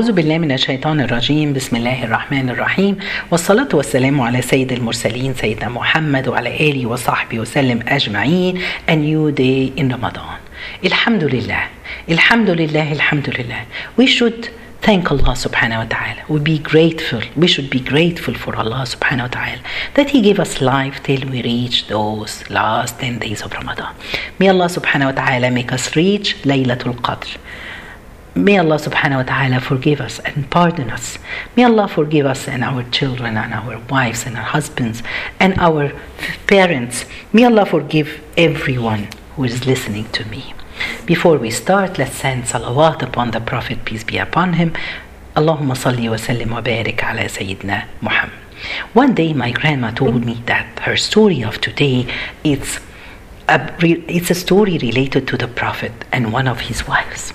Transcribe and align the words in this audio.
أعوذ 0.00 0.12
بالله 0.12 0.38
من 0.38 0.52
الشيطان 0.52 1.00
الرجيم 1.00 1.52
بسم 1.52 1.76
الله 1.76 2.04
الرحمن 2.04 2.50
الرحيم 2.50 2.96
والصلاة 3.30 3.68
والسلام 3.74 4.20
على 4.20 4.42
سيد 4.42 4.72
المرسلين 4.72 5.34
سيدنا 5.34 5.68
محمد 5.68 6.28
وعلى 6.28 6.70
آله 6.70 6.86
وصحبه 6.86 7.40
وسلم 7.40 7.80
أجمعين 7.88 8.60
A 8.88 8.96
new 8.96 9.30
day 9.30 9.72
in 9.80 9.92
Ramadan 9.92 10.40
الحمد 10.84 11.24
لله 11.24 11.62
الحمد 12.08 12.50
لله 12.50 12.92
الحمد 12.92 13.30
لله 13.38 13.64
We 13.98 14.06
should 14.06 14.48
thank 14.80 15.10
Allah 15.10 15.34
subhanahu 15.36 15.82
wa 15.82 15.88
ta'ala. 15.94 16.22
We 16.30 16.38
be 16.40 16.58
grateful. 16.58 17.22
We 17.36 17.46
should 17.46 17.68
be 17.68 17.80
grateful 17.80 18.34
for 18.34 18.56
Allah 18.56 18.82
subhanahu 18.94 19.28
wa 19.28 19.32
ta'ala 19.38 19.60
that 19.96 20.08
He 20.08 20.22
gave 20.22 20.40
us 20.40 20.62
life 20.62 21.02
till 21.02 21.28
we 21.28 21.42
reach 21.42 21.88
those 21.88 22.48
last 22.48 22.98
10 23.00 23.18
days 23.18 23.42
of 23.42 23.52
Ramadan. 23.52 23.92
May 24.38 24.48
Allah 24.48 24.70
subhanahu 24.78 25.10
wa 25.14 25.16
ta'ala 25.22 25.50
make 25.50 25.72
us 25.72 25.94
reach 25.94 26.36
Laylatul 26.44 26.96
Qadr. 27.08 27.36
May 28.34 28.58
Allah 28.58 28.76
subhanahu 28.78 29.16
wa 29.16 29.22
ta'ala 29.24 29.60
forgive 29.60 30.00
us 30.00 30.20
and 30.20 30.48
pardon 30.50 30.90
us. 30.90 31.18
May 31.56 31.64
Allah 31.64 31.88
forgive 31.88 32.26
us 32.26 32.46
and 32.46 32.62
our 32.62 32.84
children 32.84 33.36
and 33.36 33.52
our 33.52 33.80
wives 33.90 34.24
and 34.24 34.36
our 34.36 34.44
husbands 34.44 35.02
and 35.40 35.58
our 35.58 35.92
parents. 36.46 37.06
May 37.32 37.44
Allah 37.44 37.66
forgive 37.66 38.22
everyone 38.36 39.08
who 39.34 39.44
is 39.44 39.66
listening 39.66 40.08
to 40.12 40.24
me. 40.26 40.54
Before 41.06 41.38
we 41.38 41.50
start, 41.50 41.98
let's 41.98 42.16
send 42.16 42.44
salawat 42.44 43.02
upon 43.02 43.32
the 43.32 43.40
Prophet, 43.40 43.84
peace 43.84 44.04
be 44.04 44.16
upon 44.18 44.52
him. 44.52 44.74
Allahumma 45.34 45.74
salli 45.74 46.08
wa 46.08 46.16
sallim 46.16 46.52
wa 46.52 46.62
barik 46.62 47.02
ala 47.02 47.26
Sayyidina 47.26 47.86
Muhammad. 48.00 48.38
One 48.92 49.12
day 49.14 49.32
my 49.32 49.50
grandma 49.50 49.90
told 49.90 50.24
me 50.24 50.40
that 50.46 50.78
her 50.80 50.96
story 50.96 51.42
of 51.42 51.60
today 51.60 52.06
it's 52.44 52.78
a, 53.48 53.58
it's 54.06 54.30
a 54.30 54.34
story 54.36 54.78
related 54.78 55.26
to 55.28 55.36
the 55.36 55.48
Prophet 55.48 55.92
and 56.12 56.32
one 56.32 56.46
of 56.46 56.60
his 56.60 56.86
wives. 56.86 57.32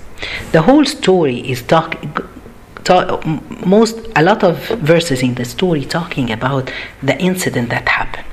The 0.52 0.62
whole 0.62 0.84
story 0.84 1.38
is 1.38 1.62
talk, 1.62 1.96
talk, 2.84 3.24
most 3.66 3.96
a 4.16 4.22
lot 4.22 4.42
of 4.42 4.66
verses 4.68 5.22
in 5.22 5.34
the 5.34 5.44
story 5.44 5.84
talking 5.84 6.30
about 6.30 6.72
the 7.02 7.18
incident 7.18 7.70
that 7.70 7.88
happened. 7.88 8.26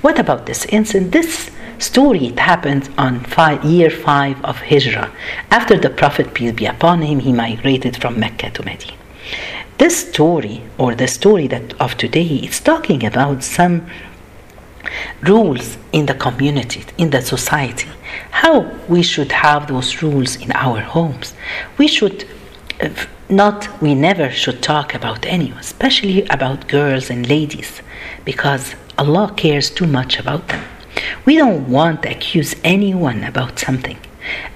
What 0.00 0.18
about 0.18 0.46
this 0.46 0.66
incident? 0.66 1.12
This 1.12 1.50
story 1.78 2.26
it 2.26 2.38
happened 2.38 2.90
on 2.98 3.20
five, 3.20 3.64
year 3.64 3.90
five 3.90 4.42
of 4.44 4.58
Hijrah. 4.58 5.10
After 5.50 5.76
the 5.78 5.90
Prophet 5.90 6.34
peace 6.34 6.52
be 6.52 6.66
upon 6.66 7.02
him, 7.02 7.20
he 7.20 7.32
migrated 7.32 7.96
from 7.96 8.20
Mecca 8.20 8.50
to 8.50 8.62
Medina. 8.64 8.96
This 9.78 10.08
story, 10.10 10.62
or 10.76 10.94
the 10.94 11.08
story 11.08 11.46
that 11.46 11.72
of 11.80 11.96
today, 11.96 12.40
is 12.48 12.60
talking 12.60 13.04
about 13.06 13.42
some 13.42 13.86
rules 15.22 15.78
in 15.92 16.06
the 16.06 16.14
community, 16.14 16.84
in 16.98 17.10
the 17.10 17.22
society, 17.22 17.88
how 18.30 18.62
we 18.88 19.02
should 19.02 19.32
have 19.32 19.66
those 19.66 20.02
rules 20.02 20.36
in 20.36 20.50
our 20.52 20.80
homes. 20.80 21.34
We 21.78 21.86
should 21.88 22.26
uh, 22.80 22.88
not, 23.28 23.68
we 23.80 23.94
never 23.94 24.30
should 24.30 24.62
talk 24.62 24.94
about 24.94 25.24
anyone, 25.26 25.60
especially 25.60 26.24
about 26.26 26.68
girls 26.68 27.10
and 27.10 27.28
ladies, 27.28 27.82
because 28.24 28.74
Allah 28.98 29.32
cares 29.36 29.70
too 29.70 29.86
much 29.86 30.18
about 30.18 30.48
them. 30.48 30.64
We 31.24 31.36
don't 31.36 31.68
want 31.68 32.02
to 32.02 32.10
accuse 32.10 32.54
anyone 32.64 33.24
about 33.24 33.58
something. 33.58 33.98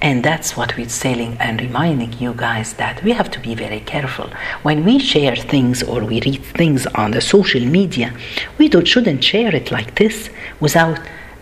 And 0.01 0.23
that's 0.23 0.55
what 0.57 0.75
we're 0.77 0.89
saying 0.89 1.37
and 1.39 1.61
reminding 1.61 2.13
you 2.19 2.33
guys 2.33 2.73
that 2.73 3.03
we 3.03 3.11
have 3.11 3.31
to 3.31 3.39
be 3.39 3.55
very 3.55 3.79
careful. 3.79 4.29
When 4.63 4.83
we 4.85 4.99
share 4.99 5.35
things 5.35 5.83
or 5.83 6.03
we 6.03 6.21
read 6.21 6.43
things 6.43 6.85
on 6.87 7.11
the 7.11 7.21
social 7.21 7.65
media, 7.65 8.13
we 8.57 8.69
don't, 8.69 8.87
shouldn't 8.87 9.23
share 9.23 9.55
it 9.55 9.71
like 9.71 9.95
this 9.95 10.29
without 10.59 10.99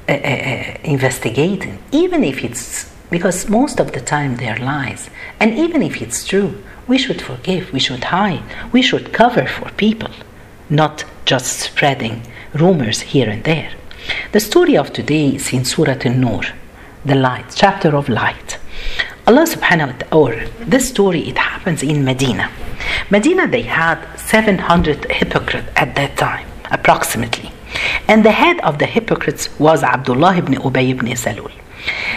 uh, 0.09 0.11
uh, 0.11 0.77
investigating, 0.83 1.79
even 1.91 2.23
if 2.23 2.43
it's 2.43 2.91
because 3.09 3.47
most 3.47 3.79
of 3.79 3.91
the 3.91 4.01
time 4.01 4.37
they're 4.37 4.57
lies. 4.57 5.09
And 5.39 5.57
even 5.57 5.81
if 5.81 6.01
it's 6.01 6.25
true, 6.25 6.61
we 6.87 6.97
should 6.97 7.21
forgive, 7.21 7.71
we 7.71 7.79
should 7.79 8.03
hide, 8.05 8.43
we 8.71 8.81
should 8.81 9.13
cover 9.13 9.45
for 9.45 9.69
people, 9.71 10.09
not 10.69 11.05
just 11.25 11.59
spreading 11.59 12.23
rumors 12.53 13.01
here 13.01 13.29
and 13.29 13.43
there. 13.43 13.71
The 14.31 14.39
story 14.39 14.75
of 14.75 14.91
today 14.91 15.35
is 15.35 15.53
in 15.53 15.63
Surah 15.63 15.99
An-Nur, 16.03 16.43
the 17.05 17.15
light, 17.15 17.45
chapter 17.55 17.95
of 17.95 18.09
light. 18.09 18.57
Allah 19.27 19.45
subhanahu 19.45 19.87
wa 19.91 19.97
ta'ala, 19.99 20.23
or 20.23 20.65
this 20.65 20.89
story, 20.89 21.21
it 21.29 21.37
happens 21.37 21.83
in 21.83 22.03
Medina. 22.03 22.51
Medina, 23.09 23.47
they 23.47 23.61
had 23.61 23.99
700 24.17 25.11
hypocrites 25.11 25.69
at 25.75 25.95
that 25.95 26.17
time, 26.17 26.47
approximately. 26.71 27.51
And 28.07 28.23
the 28.23 28.31
head 28.31 28.59
of 28.61 28.79
the 28.79 28.85
hypocrites 28.85 29.49
was 29.59 29.83
Abdullah 29.83 30.37
ibn 30.37 30.55
Ubay 30.55 30.89
ibn 30.89 31.07
Salul. 31.07 31.51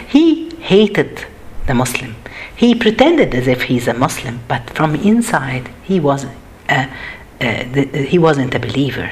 He 0.09 0.51
hated 0.57 1.25
the 1.67 1.75
Muslim. 1.75 2.17
He 2.55 2.75
pretended 2.75 3.35
as 3.35 3.47
if 3.47 3.63
he's 3.63 3.87
a 3.87 3.95
Muslim, 3.95 4.41
but 4.49 4.71
from 4.71 4.95
inside, 4.95 5.71
he 5.83 6.01
was 6.01 6.27
a, 6.69 6.91
Uh, 7.39 7.65
the, 7.73 7.91
uh, 7.93 7.99
he 7.99 8.19
wasn't 8.19 8.55
a 8.55 8.59
believer. 8.59 9.11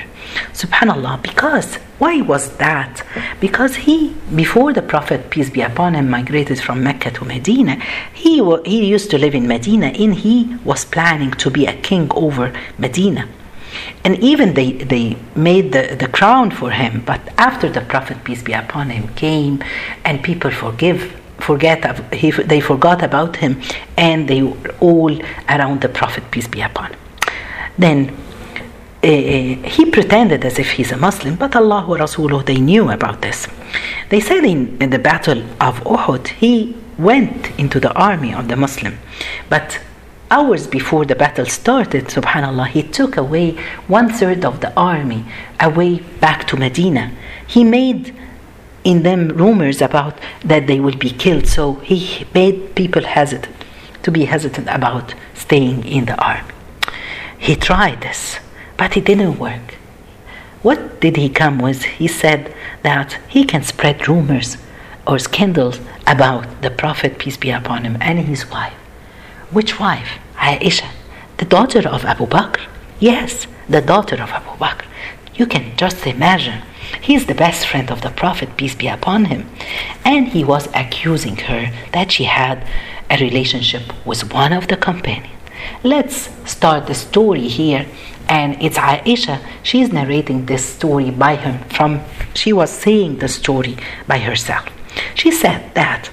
Subhanallah, 0.55 1.23
because 1.23 1.77
why 1.99 2.23
was 2.23 2.57
that? 2.57 3.03
Because 3.39 3.77
he, 3.77 4.15
before 4.35 4.73
the 4.73 4.81
Prophet, 4.81 5.29
peace 5.29 5.51
be 5.51 5.61
upon 5.61 5.95
him, 5.95 6.09
migrated 6.09 6.59
from 6.59 6.83
Mecca 6.83 7.11
to 7.11 7.25
Medina, 7.27 7.77
he, 8.15 8.43
he 8.65 8.87
used 8.87 9.11
to 9.11 9.19
live 9.19 9.35
in 9.35 9.47
Medina 9.47 9.89
and 9.89 10.15
he 10.15 10.57
was 10.65 10.87
planning 10.87 11.33
to 11.33 11.51
be 11.51 11.67
a 11.67 11.75
king 11.75 12.11
over 12.15 12.53
Medina. 12.79 13.29
And 14.05 14.19
even 14.21 14.55
they, 14.55 14.73
they 14.73 15.17
made 15.37 15.73
the, 15.73 15.95
the 15.95 16.09
crown 16.09 16.51
for 16.51 16.71
him, 16.71 17.03
but 17.05 17.21
after 17.37 17.69
the 17.69 17.83
Prophet, 17.83 18.25
peace 18.25 18.43
be 18.43 18.55
upon 18.55 18.89
him, 18.89 19.09
came 19.15 19.63
and 20.05 20.23
people 20.23 20.51
forgive 20.51 21.21
forget 21.39 21.85
he, 22.15 22.31
they 22.31 22.61
forgot 22.61 23.03
about 23.03 23.37
him 23.37 23.61
and 23.99 24.29
they 24.29 24.41
were 24.41 24.75
all 24.81 25.15
around 25.49 25.81
the 25.83 25.89
prophet 25.89 26.23
peace 26.31 26.47
be 26.47 26.63
upon 26.63 26.91
him 26.93 26.99
then 27.79 28.17
uh, 29.03 29.07
he 29.07 29.91
pretended 29.91 30.45
as 30.45 30.59
if 30.59 30.71
he's 30.73 30.93
a 30.93 30.97
Muslim, 30.97 31.37
but 31.37 31.55
Allah 31.55 31.85
wa 31.87 31.97
Rasuluh, 31.97 32.43
they 32.45 32.57
knew 32.57 32.91
about 32.91 33.21
this. 33.21 33.47
They 34.09 34.21
said 34.21 34.45
in, 34.45 34.81
in 34.81 34.91
the 34.91 34.99
battle 34.99 35.43
of 35.61 35.81
Uhud, 35.85 36.29
he 36.29 36.77
went 36.97 37.51
into 37.59 37.81
the 37.81 37.93
army 37.93 38.33
of 38.33 38.49
the 38.49 38.57
Muslim, 38.57 38.99
but 39.51 39.81
hours 40.31 40.67
before 40.67 41.05
the 41.05 41.15
battle 41.15 41.47
started, 41.47 42.07
subhanallah, 42.07 42.69
he 42.69 42.83
took 42.83 43.17
away 43.17 43.53
one 43.89 44.09
third 44.09 44.45
of 44.45 44.61
the 44.61 44.73
army 44.75 45.25
away 45.61 45.99
back 46.21 46.47
to 46.49 46.57
Medina. 46.57 47.13
He 47.47 47.63
made 47.63 48.15
in 48.85 49.03
them 49.03 49.29
rumors 49.29 49.83
about 49.83 50.19
that 50.45 50.67
they 50.67 50.81
will 50.81 50.97
be 50.97 51.11
killed, 51.11 51.47
so 51.47 51.75
he 51.75 52.27
made 52.35 52.75
people 52.75 53.03
hesitant 53.03 53.55
to 54.03 54.11
be 54.11 54.25
hesitant 54.27 54.69
about 54.71 55.15
staying 55.35 55.85
in 55.85 56.05
the 56.05 56.17
army. 56.23 56.54
He 57.45 57.57
tried 57.57 58.01
this, 58.01 58.39
but 58.79 58.97
it 58.97 59.05
didn't 59.05 59.39
work. 59.39 59.75
What 60.63 60.99
did 61.03 61.17
he 61.17 61.29
come 61.29 61.59
with? 61.59 61.83
He 61.83 62.09
said 62.09 62.55
that 62.83 63.19
he 63.29 63.45
can 63.45 63.63
spread 63.63 64.09
rumors 64.09 64.57
or 65.07 65.19
scandals 65.19 65.79
about 66.07 66.63
the 66.63 66.71
Prophet, 66.71 67.19
peace 67.19 67.37
be 67.37 67.51
upon 67.51 67.85
him, 67.85 67.99
and 68.01 68.19
his 68.21 68.51
wife. 68.51 68.73
Which 69.51 69.79
wife? 69.79 70.09
Aisha, 70.37 70.89
the 71.37 71.45
daughter 71.45 71.87
of 71.87 72.07
Abu 72.07 72.25
Bakr. 72.25 72.63
Yes, 72.99 73.47
the 73.69 73.83
daughter 73.83 74.15
of 74.23 74.31
Abu 74.31 74.57
Bakr. 74.57 74.87
You 75.35 75.45
can 75.45 75.77
just 75.77 76.07
imagine. 76.07 76.63
He's 76.99 77.27
the 77.27 77.35
best 77.35 77.67
friend 77.67 77.91
of 77.91 78.01
the 78.01 78.09
Prophet, 78.09 78.57
peace 78.57 78.75
be 78.75 78.89
upon 78.89 79.27
him. 79.27 79.51
And 80.03 80.29
he 80.29 80.45
was 80.45 80.71
accusing 80.75 81.37
her 81.37 81.71
that 81.93 82.11
she 82.11 82.25
had 82.25 82.67
a 83.11 83.19
relationship 83.19 83.83
with 84.07 84.33
one 84.33 84.55
of 84.55 84.69
the 84.69 84.79
companions. 84.79 85.35
Let's 85.83 86.31
start 86.51 86.87
the 86.87 86.95
story 86.95 87.49
here. 87.49 87.87
And 88.29 88.61
it's 88.63 88.79
Aisha, 88.79 89.39
she's 89.63 89.93
narrating 89.93 90.47
this 90.47 90.65
story 90.65 91.11
by 91.11 91.37
him 91.37 91.59
from, 91.69 92.01
she 92.33 92.53
was 92.53 92.71
saying 92.71 93.19
the 93.19 93.29
story 93.29 93.77
by 94.07 94.19
herself. 94.19 94.67
She 95.15 95.31
said 95.31 95.75
that 95.75 96.11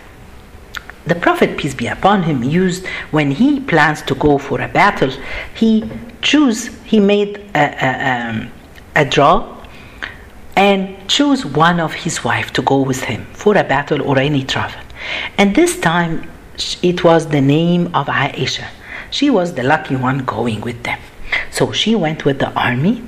the 1.05 1.15
Prophet, 1.15 1.57
peace 1.57 1.73
be 1.73 1.87
upon 1.87 2.23
him, 2.23 2.43
used 2.43 2.85
when 3.11 3.31
he 3.31 3.59
plans 3.59 4.01
to 4.03 4.15
go 4.15 4.37
for 4.37 4.61
a 4.61 4.67
battle, 4.67 5.11
he 5.55 5.89
choose, 6.21 6.67
he 6.83 6.99
made 6.99 7.37
a, 7.55 7.85
a, 7.85 8.29
um, 8.29 8.51
a 8.95 9.05
draw 9.05 9.57
and 10.55 10.95
choose 11.07 11.45
one 11.45 11.79
of 11.79 11.93
his 11.93 12.23
wife 12.23 12.51
to 12.53 12.61
go 12.61 12.81
with 12.81 13.03
him 13.03 13.25
for 13.33 13.57
a 13.57 13.63
battle 13.63 14.01
or 14.03 14.19
any 14.19 14.43
travel. 14.43 14.79
And 15.37 15.55
this 15.55 15.79
time 15.79 16.29
it 16.83 17.03
was 17.03 17.27
the 17.27 17.41
name 17.41 17.87
of 17.95 18.07
Aisha. 18.07 18.67
She 19.11 19.29
was 19.29 19.53
the 19.53 19.63
lucky 19.63 19.95
one 19.95 20.19
going 20.19 20.61
with 20.61 20.83
them. 20.83 20.99
So 21.51 21.71
she 21.71 21.95
went 21.95 22.25
with 22.25 22.39
the 22.39 22.51
army. 22.53 23.03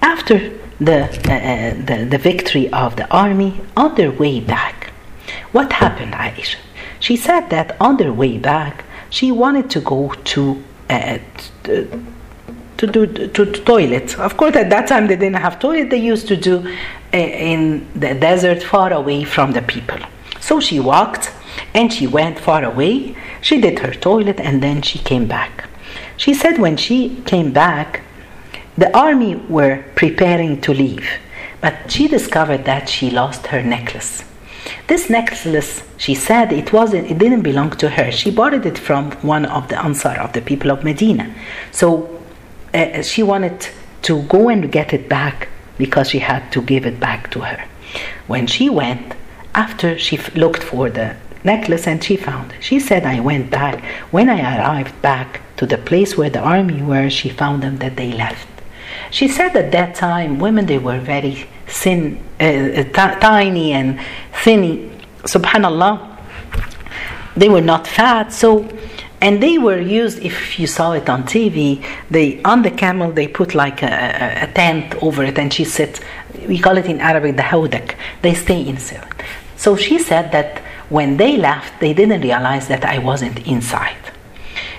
After 0.00 0.38
the, 0.78 1.04
uh, 1.04 1.74
the, 1.84 2.06
the 2.08 2.18
victory 2.18 2.72
of 2.72 2.96
the 2.96 3.10
army, 3.10 3.60
on 3.76 3.94
their 3.96 4.12
way 4.12 4.40
back, 4.40 4.92
what 5.52 5.72
happened, 5.72 6.12
Aisha? 6.12 6.56
She 7.00 7.16
said 7.16 7.50
that 7.50 7.76
on 7.80 7.96
their 7.96 8.12
way 8.12 8.38
back, 8.38 8.84
she 9.10 9.32
wanted 9.32 9.70
to 9.70 9.80
go 9.80 10.12
to 10.24 10.62
uh, 10.90 11.18
to 11.62 12.86
do 12.86 13.06
to, 13.06 13.28
to 13.28 13.46
toilet. 13.64 14.18
Of 14.18 14.36
course, 14.36 14.56
at 14.56 14.70
that 14.70 14.86
time 14.88 15.06
they 15.06 15.16
didn't 15.16 15.40
have 15.40 15.58
toilet. 15.58 15.90
They 15.90 15.98
used 15.98 16.28
to 16.28 16.36
do 16.36 16.68
uh, 17.12 17.16
in 17.16 17.86
the 17.94 18.14
desert, 18.14 18.62
far 18.62 18.92
away 18.92 19.24
from 19.24 19.52
the 19.52 19.62
people. 19.62 19.98
So 20.46 20.60
she 20.60 20.78
walked 20.78 21.32
and 21.74 21.92
she 21.92 22.06
went 22.06 22.38
far 22.38 22.62
away. 22.62 23.16
She 23.40 23.60
did 23.60 23.80
her 23.80 23.92
toilet 23.92 24.38
and 24.38 24.62
then 24.62 24.80
she 24.80 25.00
came 25.00 25.26
back. 25.26 25.68
She 26.16 26.34
said 26.34 26.58
when 26.58 26.76
she 26.76 27.16
came 27.32 27.52
back, 27.52 28.02
the 28.78 28.96
army 28.96 29.34
were 29.34 29.82
preparing 29.96 30.60
to 30.60 30.72
leave, 30.72 31.08
but 31.60 31.90
she 31.90 32.06
discovered 32.06 32.64
that 32.64 32.88
she 32.88 33.10
lost 33.10 33.48
her 33.48 33.60
necklace. 33.60 34.22
This 34.86 35.10
necklace, 35.10 35.82
she 35.96 36.14
said, 36.14 36.52
it 36.52 36.72
wasn't, 36.72 37.10
it 37.10 37.18
didn't 37.18 37.42
belong 37.42 37.70
to 37.82 37.88
her. 37.88 38.12
She 38.12 38.30
borrowed 38.30 38.66
it 38.66 38.78
from 38.78 39.10
one 39.22 39.46
of 39.46 39.66
the 39.66 39.82
Ansar 39.84 40.16
of 40.20 40.32
the 40.32 40.42
people 40.42 40.70
of 40.70 40.84
Medina. 40.84 41.34
So 41.72 42.20
uh, 42.72 43.02
she 43.02 43.24
wanted 43.24 43.66
to 44.02 44.22
go 44.22 44.48
and 44.48 44.70
get 44.70 44.92
it 44.92 45.08
back 45.08 45.48
because 45.76 46.10
she 46.10 46.20
had 46.20 46.52
to 46.52 46.62
give 46.62 46.86
it 46.86 47.00
back 47.00 47.32
to 47.32 47.40
her. 47.40 47.64
When 48.28 48.46
she 48.46 48.70
went, 48.70 49.16
after 49.56 49.98
she 49.98 50.18
f- 50.18 50.34
looked 50.36 50.62
for 50.62 50.90
the 50.90 51.16
necklace 51.42 51.86
and 51.86 52.04
she 52.04 52.16
found 52.16 52.52
it, 52.52 52.62
she 52.62 52.78
said, 52.78 53.04
I 53.04 53.20
went 53.20 53.50
back. 53.50 53.82
When 54.12 54.28
I 54.28 54.40
arrived 54.58 55.00
back 55.00 55.40
to 55.56 55.66
the 55.66 55.78
place 55.78 56.16
where 56.16 56.30
the 56.30 56.40
army 56.40 56.82
were, 56.82 57.08
she 57.08 57.30
found 57.30 57.62
them 57.62 57.78
that 57.78 57.96
they 57.96 58.12
left. 58.12 58.46
She 59.10 59.28
said 59.28 59.56
at 59.56 59.72
that 59.72 59.94
time, 59.94 60.38
women 60.38 60.66
they 60.66 60.78
were 60.78 61.00
very 61.00 61.46
thin, 61.66 62.18
uh, 62.38 62.84
t- 62.84 63.20
tiny 63.20 63.72
and 63.72 63.98
thinny. 64.44 64.90
Subhanallah, 65.22 66.18
they 67.36 67.48
were 67.48 67.60
not 67.60 67.86
fat. 67.86 68.32
So, 68.32 68.68
and 69.20 69.42
they 69.42 69.56
were 69.58 69.80
used. 69.80 70.18
If 70.18 70.58
you 70.58 70.66
saw 70.66 70.92
it 70.92 71.08
on 71.08 71.22
TV, 71.22 71.84
they 72.10 72.42
on 72.42 72.62
the 72.62 72.70
camel 72.70 73.10
they 73.10 73.28
put 73.28 73.54
like 73.54 73.82
a, 73.82 74.42
a, 74.42 74.52
tent 74.52 74.94
over 75.02 75.24
it, 75.24 75.38
and 75.38 75.52
she 75.52 75.64
sits. 75.64 76.00
We 76.46 76.58
call 76.58 76.76
it 76.76 76.86
in 76.86 77.00
Arabic 77.00 77.36
the 77.36 77.42
hawdak. 77.42 77.94
They 78.22 78.34
stay 78.34 78.66
inside. 78.66 79.06
So 79.56 79.76
she 79.76 79.98
said 79.98 80.32
that 80.32 80.58
when 80.88 81.16
they 81.16 81.36
left, 81.36 81.80
they 81.80 81.92
didn't 81.92 82.20
realize 82.20 82.68
that 82.68 82.84
I 82.84 82.98
wasn't 82.98 83.46
inside. 83.46 83.96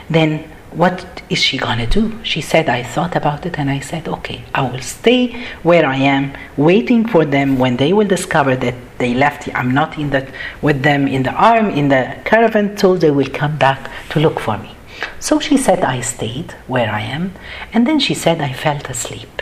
Then 0.09 0.50
what 0.71 1.24
is 1.29 1.39
she 1.39 1.57
gonna 1.57 1.88
do? 1.88 2.19
She 2.24 2.41
said, 2.41 2.69
I 2.69 2.83
thought 2.83 3.15
about 3.15 3.45
it 3.45 3.57
and 3.57 3.69
I 3.69 3.79
said, 3.79 4.07
okay, 4.07 4.44
I 4.53 4.69
will 4.69 4.81
stay 4.81 5.45
where 5.63 5.85
I 5.85 5.97
am, 5.97 6.33
waiting 6.56 7.07
for 7.07 7.25
them 7.25 7.57
when 7.57 7.77
they 7.77 7.94
will 7.94 8.07
discover 8.07 8.56
that 8.57 8.75
they 9.00 9.13
left. 9.13 9.50
I'm 9.56 9.74
not 9.74 9.97
in 9.97 10.09
the 10.12 10.27
with 10.62 10.83
them 10.83 11.07
in 11.07 11.23
the 11.23 11.31
arm 11.31 11.69
in 11.69 11.88
the 11.88 12.18
caravan, 12.25 12.77
so 12.77 12.95
they 12.97 13.12
will 13.12 13.30
come 13.30 13.57
back 13.57 13.89
to 14.09 14.19
look 14.19 14.39
for 14.39 14.57
me. 14.57 14.75
So 15.19 15.39
she 15.39 15.57
said, 15.57 15.83
I 15.83 16.01
stayed 16.01 16.51
where 16.68 16.91
I 16.91 17.01
am, 17.01 17.33
and 17.73 17.88
then 17.88 18.00
she 18.00 18.13
said, 18.13 18.41
I 18.41 18.53
felt 18.53 18.89
asleep. 18.89 19.41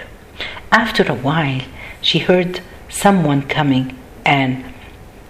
After 0.71 1.03
a 1.03 1.15
while, 1.15 1.61
she 2.01 2.19
heard 2.19 2.61
someone 2.89 3.41
coming 3.43 3.97
and 4.25 4.63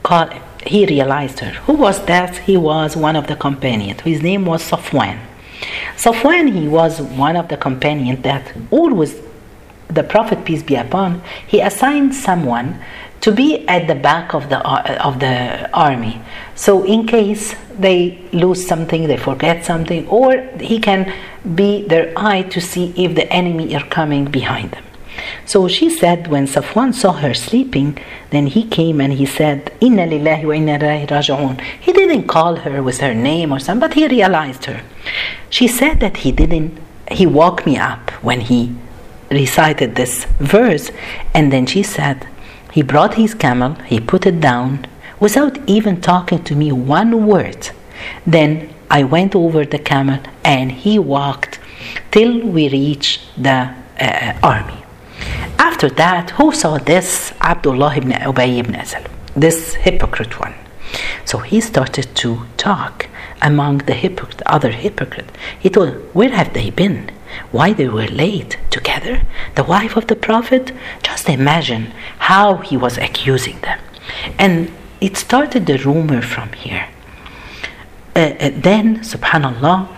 call. 0.05 0.29
He 0.65 0.85
realized 0.85 1.39
her. 1.39 1.53
Who 1.67 1.73
was 1.73 1.97
that? 2.05 2.37
He 2.49 2.57
was 2.57 2.95
one 2.95 3.15
of 3.15 3.25
the 3.27 3.35
companions. 3.35 4.01
His 4.01 4.21
name 4.21 4.45
was 4.45 4.61
Safwan. 4.71 5.17
Safwan, 5.95 6.45
he 6.59 6.67
was 6.67 7.01
one 7.01 7.35
of 7.35 7.47
the 7.47 7.57
companions 7.57 8.21
that 8.23 8.43
always, 8.71 9.11
the 9.87 10.03
Prophet, 10.03 10.45
peace 10.45 10.63
be 10.63 10.75
upon, 10.75 11.21
he 11.47 11.59
assigned 11.61 12.13
someone 12.15 12.79
to 13.21 13.31
be 13.31 13.67
at 13.67 13.87
the 13.87 13.95
back 13.95 14.33
of 14.33 14.49
the, 14.49 14.59
uh, 14.59 15.09
of 15.09 15.19
the 15.19 15.69
army. 15.73 16.21
So, 16.55 16.83
in 16.83 17.07
case 17.07 17.55
they 17.85 18.19
lose 18.31 18.65
something, 18.67 19.07
they 19.07 19.17
forget 19.17 19.65
something, 19.65 20.07
or 20.07 20.29
he 20.59 20.79
can 20.79 21.01
be 21.55 21.87
their 21.87 22.13
eye 22.15 22.43
to 22.43 22.59
see 22.61 22.93
if 22.95 23.15
the 23.15 23.31
enemy 23.31 23.75
are 23.75 23.87
coming 23.99 24.25
behind 24.25 24.71
them. 24.71 24.83
So 25.45 25.67
she 25.67 25.89
said 25.89 26.27
when 26.27 26.47
Safwan 26.47 26.93
saw 26.93 27.13
her 27.13 27.33
sleeping, 27.33 27.97
then 28.29 28.47
he 28.47 28.67
came 28.67 28.99
and 29.01 29.13
he 29.13 29.25
said, 29.25 29.71
Inna 29.79 30.07
lillahi 30.07 30.45
wa 30.45 30.51
inna 30.51 30.79
raji'un. 30.79 31.61
He 31.79 31.93
didn't 31.93 32.27
call 32.27 32.57
her 32.57 32.81
with 32.81 32.99
her 32.99 33.13
name 33.13 33.51
or 33.51 33.59
something, 33.59 33.87
but 33.87 33.95
he 33.95 34.07
realized 34.07 34.65
her. 34.65 34.81
She 35.49 35.67
said 35.67 35.99
that 35.99 36.17
he 36.17 36.31
didn't, 36.31 36.77
he 37.11 37.25
woke 37.25 37.65
me 37.65 37.77
up 37.77 38.11
when 38.23 38.41
he 38.41 38.75
recited 39.31 39.95
this 39.95 40.25
verse, 40.39 40.91
and 41.33 41.51
then 41.51 41.65
she 41.65 41.83
said, 41.83 42.27
he 42.71 42.81
brought 42.81 43.15
his 43.15 43.33
camel, 43.33 43.75
he 43.85 43.99
put 43.99 44.25
it 44.25 44.39
down 44.41 44.85
without 45.19 45.57
even 45.67 46.01
talking 46.01 46.43
to 46.43 46.55
me 46.55 46.71
one 46.71 47.25
word. 47.25 47.69
Then 48.27 48.73
I 48.89 49.03
went 49.03 49.35
over 49.35 49.65
the 49.65 49.79
camel 49.79 50.19
and 50.43 50.71
he 50.71 50.99
walked 50.99 51.59
till 52.11 52.45
we 52.45 52.69
reached 52.69 53.21
the 53.41 53.73
uh, 53.99 54.33
army. 54.43 54.84
After 55.65 55.89
that, 55.89 56.29
who 56.37 56.51
saw 56.51 56.77
this? 56.77 57.33
Abdullah 57.41 57.95
ibn 57.97 58.11
Ubay 58.11 58.59
ibn 58.59 58.75
Asal, 58.75 59.01
this 59.35 59.73
hypocrite 59.73 60.39
one. 60.39 60.53
So 61.25 61.39
he 61.39 61.59
started 61.59 62.07
to 62.21 62.45
talk 62.55 63.09
among 63.41 63.79
the 63.79 63.95
hypocrite, 63.95 64.43
other 64.45 64.69
hypocrite. 64.69 65.31
He 65.59 65.71
told, 65.71 65.89
where 66.13 66.29
have 66.29 66.53
they 66.53 66.69
been? 66.69 67.09
Why 67.51 67.73
they 67.73 67.89
were 67.89 68.05
late 68.25 68.59
together? 68.69 69.23
The 69.55 69.63
wife 69.63 69.97
of 69.97 70.05
the 70.05 70.15
Prophet? 70.15 70.71
Just 71.01 71.27
imagine 71.29 71.85
how 72.29 72.57
he 72.57 72.77
was 72.77 72.99
accusing 72.99 73.59
them. 73.61 73.79
And 74.37 74.71
it 75.01 75.17
started 75.17 75.65
the 75.65 75.79
rumor 75.79 76.21
from 76.21 76.53
here. 76.53 76.89
Uh, 78.15 78.19
uh, 78.19 78.51
then, 78.53 78.99
subhanallah, 78.99 79.89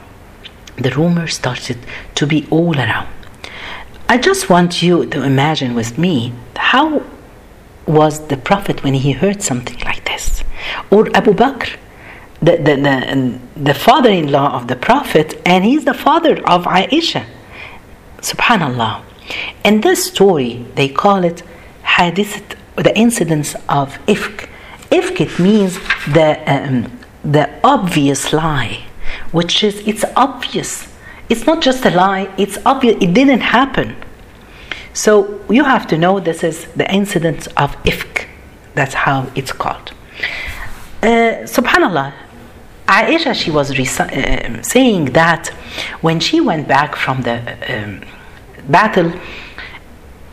the 0.78 0.92
rumor 0.92 1.28
started 1.28 1.80
to 2.16 2.26
be 2.26 2.48
all 2.50 2.78
around. 2.78 3.17
I 4.10 4.18
just 4.18 4.50
want 4.50 4.82
you 4.82 5.06
to 5.08 5.24
imagine 5.24 5.76
with 5.76 5.98
me 5.98 6.32
how 6.56 7.04
was 7.86 8.28
the 8.28 8.38
Prophet 8.38 8.82
when 8.82 8.94
he 8.94 9.12
heard 9.12 9.44
something 9.44 9.78
like 9.80 10.06
this? 10.06 10.46
Or 10.90 11.10
Abu 11.14 11.34
Bakr, 11.34 11.76
the, 12.42 12.56
the, 12.56 12.76
the, 12.78 13.40
the 13.62 13.74
father 13.74 14.10
in 14.10 14.32
law 14.32 14.54
of 14.54 14.70
the 14.70 14.78
Prophet, 14.78 15.42
and 15.46 15.66
he's 15.66 15.84
the 15.84 15.94
father 15.94 16.38
of 16.46 16.64
Aisha. 16.64 17.26
Subhanallah. 18.20 19.04
In 19.66 19.82
this 19.82 20.06
story, 20.06 20.66
they 20.76 20.88
call 20.88 21.26
it 21.26 21.42
hadith, 21.84 22.56
the 22.78 22.98
incidents 22.98 23.56
of 23.68 23.98
ifk. 24.08 24.48
Ifk 24.90 25.20
it 25.20 25.38
means 25.38 25.80
the, 26.14 26.40
um, 26.48 26.98
the 27.26 27.50
obvious 27.62 28.32
lie, 28.32 28.86
which 29.34 29.66
is, 29.66 29.86
it's 29.86 30.06
obvious. 30.16 30.88
It's 31.30 31.46
not 31.46 31.62
just 31.62 31.86
a 31.86 31.92
lie, 31.92 32.34
it's 32.38 32.58
obvious, 32.66 32.96
it 33.02 33.14
didn't 33.14 33.42
happen. 33.42 33.96
So 34.94 35.42
you 35.50 35.64
have 35.64 35.86
to 35.88 35.98
know 35.98 36.20
this 36.20 36.44
is 36.44 36.66
the 36.76 36.92
incident 36.92 37.48
of 37.58 37.76
ifk. 37.84 38.28
That's 38.74 38.94
how 38.94 39.30
it's 39.36 39.52
called. 39.52 39.92
Uh, 41.04 41.46
Subhanallah, 41.56 42.14
Aisha, 42.88 43.36
she 43.36 43.52
was 43.52 43.70
uh, 43.72 44.64
saying 44.64 45.06
that 45.14 45.50
when 46.02 46.20
she 46.20 46.40
went 46.40 46.68
back 46.68 46.96
from 46.96 47.22
the 47.22 47.38
um, 47.70 48.02
battle, 48.70 49.12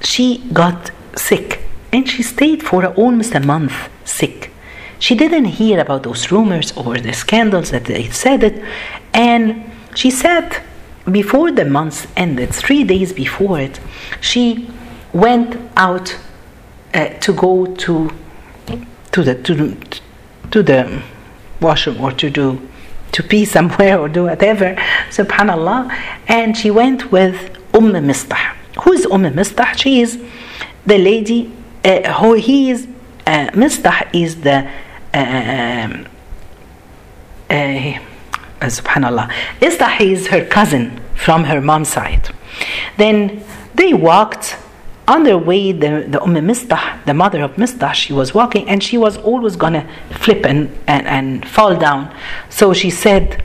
she 0.03 0.39
got 0.53 0.91
sick 1.17 1.61
and 1.93 2.09
she 2.09 2.23
stayed 2.23 2.63
for 2.63 2.87
almost 2.87 3.35
a 3.35 3.41
month 3.41 3.75
sick. 4.05 4.51
She 4.99 5.15
didn't 5.15 5.47
hear 5.47 5.81
about 5.81 6.05
those 6.05 6.31
rumors 6.31 6.73
or 6.77 6.97
the 6.97 7.13
scandals 7.13 7.71
that 7.73 7.85
they 7.85 8.09
said 8.11 8.43
it, 8.43 8.65
and 9.13 9.71
she 9.95 10.11
said 10.11 10.63
before 11.11 11.53
the 11.53 11.65
month 11.65 12.11
ended, 12.17 12.51
three 12.55 12.85
days 12.85 13.13
before 13.13 13.61
it, 13.61 13.81
she 14.21 14.69
went 15.13 15.57
out 15.77 16.17
uh, 16.93 17.09
to 17.09 17.33
go 17.33 17.67
to 17.67 18.11
to 19.13 19.23
the 19.23 19.35
to, 19.43 19.77
to 20.51 20.63
the 20.63 21.03
washroom 21.61 22.01
or 22.01 22.13
to 22.13 22.31
do 22.31 22.61
to 23.13 23.23
pee 23.23 23.45
somewhere 23.57 23.99
or 23.99 24.09
do 24.09 24.25
whatever, 24.25 24.75
subhanallah. 25.11 25.91
And 26.29 26.57
she 26.57 26.71
went 26.71 27.13
with 27.13 27.57
Umm 27.73 27.93
Mistah. 27.93 28.55
Who 28.83 28.93
is 28.93 29.07
Umm 29.07 29.25
Mistah? 29.25 29.77
She 29.77 30.01
is 30.01 30.23
the 30.87 30.99
lady 30.99 31.53
uh, 31.85 32.13
who 32.15 32.35
he 32.35 32.71
is, 32.71 32.87
uh, 33.27 33.49
Mistah 33.53 34.09
is 34.13 34.41
the, 34.41 34.69
uh, 35.13 36.05
uh, 37.51 37.99
subhanallah, 38.67 39.31
Mistah 39.61 40.01
is 40.01 40.29
her 40.29 40.45
cousin 40.45 41.01
from 41.15 41.45
her 41.45 41.61
mom's 41.61 41.89
side. 41.89 42.31
Then 42.97 43.45
they 43.75 43.95
walked 43.95 44.57
on 45.07 45.25
their 45.25 45.37
way, 45.37 45.73
the, 45.73 46.07
the 46.09 46.23
Umm 46.23 46.35
Mistah, 46.35 47.05
the 47.05 47.15
mother 47.15 47.43
of 47.43 47.57
Mistah, 47.57 47.93
she 47.93 48.13
was 48.13 48.33
walking 48.33 48.69
and 48.69 48.83
she 48.83 48.97
was 48.97 49.19
always 49.19 49.55
gonna 49.57 49.89
flip 50.11 50.47
and, 50.47 50.71
and, 50.87 51.07
and 51.07 51.49
fall 51.49 51.77
down. 51.77 52.15
So 52.49 52.73
she 52.73 52.91
said, 52.91 53.45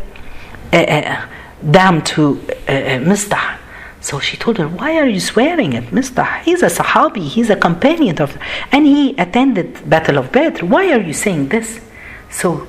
uh, 0.72 0.78
uh, 0.78 1.28
damn 1.70 2.02
to 2.04 2.40
uh, 2.68 2.72
Mistah. 3.04 3.58
So 4.02 4.20
she 4.20 4.38
told 4.38 4.58
her, 4.58 4.68
Why 4.68 4.98
are 4.98 5.08
you 5.08 5.20
swearing 5.20 5.76
at 5.76 5.86
Mistah? 5.86 6.42
He's 6.44 6.64
a 6.64 6.68
Sahabi, 6.68 7.28
he's 7.28 7.50
a 7.50 7.58
companion 7.58 8.22
of, 8.22 8.38
and 8.72 8.86
he 8.86 9.16
attended 9.18 9.90
Battle 9.90 10.18
of 10.20 10.32
Badr. 10.32 10.66
Why 10.66 10.94
are 10.94 11.02
you 11.02 11.14
saying 11.14 11.50
this? 11.50 11.82
So, 12.30 12.68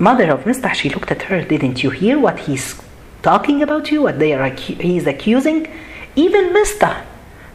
mother 0.00 0.30
of 0.32 0.44
Mistah, 0.44 0.74
she 0.74 0.90
looked 0.90 1.10
at 1.12 1.22
her, 1.22 1.42
Didn't 1.42 1.84
you 1.84 1.90
hear 1.90 2.18
what 2.18 2.40
he's 2.40 2.80
talking 3.22 3.62
about 3.62 3.92
you? 3.92 4.02
What 4.02 4.18
they 4.18 4.32
are 4.32 4.48
he's 4.48 5.06
accusing? 5.06 5.68
Even 6.16 6.50
Mistah 6.50 7.04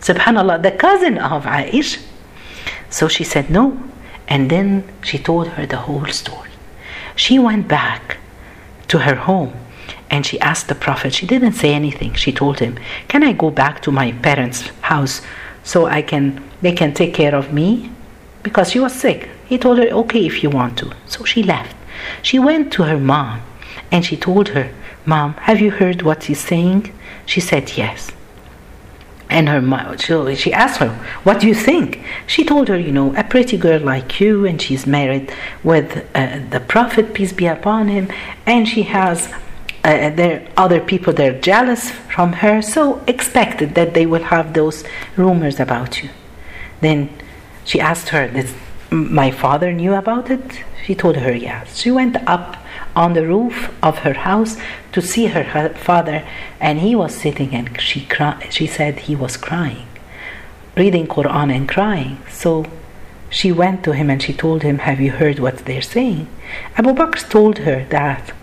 subhanallah, 0.06 0.62
the 0.62 0.72
cousin 0.72 1.18
of 1.18 1.44
Aish. 1.46 2.02
So 2.90 3.08
she 3.08 3.24
said 3.24 3.50
no. 3.50 3.78
And 4.28 4.50
then 4.50 4.84
she 5.04 5.18
told 5.18 5.48
her 5.50 5.66
the 5.66 5.78
whole 5.78 6.06
story. 6.08 6.50
She 7.16 7.40
went 7.40 7.68
back 7.68 8.18
to 8.88 9.00
her 9.00 9.16
home 9.16 9.54
and 10.10 10.26
she 10.26 10.40
asked 10.40 10.68
the 10.68 10.76
Prophet. 10.76 11.14
She 11.14 11.26
didn't 11.26 11.54
say 11.54 11.74
anything. 11.74 12.14
She 12.14 12.32
told 12.32 12.60
him, 12.60 12.78
Can 13.08 13.24
I 13.24 13.34
go 13.34 13.50
back 13.50 13.82
to 13.84 13.92
my 13.92 14.12
parents' 14.12 14.70
house 14.82 15.22
so 15.64 15.86
I 15.88 16.02
can 16.02 16.44
they 16.62 16.74
can 16.74 16.94
take 16.94 17.14
care 17.14 17.36
of 17.36 17.54
me? 17.54 17.92
Because 18.44 18.72
she 18.72 18.80
was 18.80 18.94
sick. 18.94 19.30
He 19.48 19.58
told 19.58 19.78
her, 19.80 19.90
Okay, 20.02 20.26
if 20.26 20.44
you 20.44 20.50
want 20.50 20.78
to. 20.80 20.92
So 21.06 21.24
she 21.24 21.42
left. 21.44 21.75
She 22.22 22.40
went 22.40 22.72
to 22.74 22.84
her 22.84 23.00
mom 23.00 23.42
and 23.92 24.06
she 24.06 24.18
told 24.18 24.50
her, 24.50 24.72
Mom, 25.06 25.34
have 25.34 25.62
you 25.62 25.72
heard 25.72 26.02
what 26.02 26.26
he's 26.26 26.40
saying? 26.40 26.92
She 27.26 27.40
said, 27.40 27.78
Yes. 27.78 28.12
And 29.30 29.50
her 29.50 29.62
mom, 29.62 29.98
she, 29.98 30.54
asked 30.54 30.80
her, 30.80 30.90
What 31.24 31.42
do 31.42 31.48
you 31.48 31.56
think? 31.56 32.02
She 32.28 32.44
told 32.44 32.68
her, 32.68 32.78
You 32.78 32.92
know, 32.92 33.16
a 33.16 33.24
pretty 33.24 33.58
girl 33.58 33.80
like 33.80 34.20
you, 34.20 34.46
and 34.46 34.62
she's 34.62 34.86
married 34.86 35.32
with 35.64 36.08
uh, 36.16 36.40
the 36.50 36.60
Prophet, 36.60 37.14
peace 37.14 37.34
be 37.34 37.48
upon 37.48 37.88
him, 37.88 38.10
and 38.46 38.68
she 38.68 38.84
has 38.84 39.32
uh, 39.86 40.10
there 40.10 40.48
other 40.58 40.80
people 40.80 41.14
they're 41.14 41.40
jealous 41.40 41.92
from 41.92 42.34
her 42.34 42.62
so 42.62 43.04
expected 43.08 43.76
that 43.76 43.94
they 43.94 44.06
will 44.06 44.24
have 44.24 44.54
those 44.54 44.84
rumors 45.16 45.60
about 45.60 46.02
you 46.02 46.10
then 46.82 47.08
she 47.64 47.80
asked 47.80 48.10
her 48.10 48.28
did 48.28 48.50
my 48.96 49.32
father 49.32 49.72
knew 49.72 49.94
about 49.94 50.30
it. 50.30 50.64
She 50.86 50.96
told 50.96 51.18
her 51.18 51.34
yes. 51.34 51.78
She 51.78 51.92
went 51.92 52.18
up 52.28 52.58
on 52.96 53.14
the 53.14 53.28
roof 53.28 53.74
of 53.84 54.00
her 54.00 54.14
house 54.14 54.58
to 54.94 55.02
see 55.02 55.28
her 55.28 55.70
father 55.76 56.24
and 56.60 56.80
he 56.80 56.96
was 56.96 57.14
sitting 57.14 57.54
and 57.54 57.80
she 57.82 58.06
cry, 58.06 58.48
she 58.50 58.68
said 58.68 59.00
he 59.00 59.16
was 59.16 59.36
crying 59.38 59.88
reading 60.76 61.08
quran 61.08 61.56
and 61.56 61.70
crying. 61.70 62.18
So 62.30 62.66
she 63.30 63.52
went 63.52 63.84
to 63.86 63.94
him 63.94 64.10
and 64.10 64.22
she 64.22 64.34
told 64.34 64.64
him 64.64 64.80
have 64.80 65.00
you 65.00 65.12
heard 65.12 65.40
what 65.40 65.60
they're 65.60 65.82
saying? 65.82 66.28
Abu 66.78 66.92
bakr 66.94 67.30
told 67.30 67.60
her 67.60 67.86
that 67.90 68.34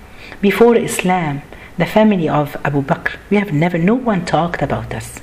before 0.40 0.76
Islam, 0.76 1.42
the 1.78 1.86
family 1.86 2.28
of 2.28 2.56
Abu 2.64 2.82
Bakr, 2.82 3.16
we 3.30 3.38
have 3.38 3.52
never, 3.52 3.78
no 3.78 3.94
one 3.94 4.26
talked 4.26 4.60
about 4.60 4.92
us. 4.92 5.21